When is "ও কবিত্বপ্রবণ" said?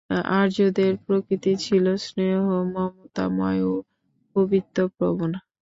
3.63-5.31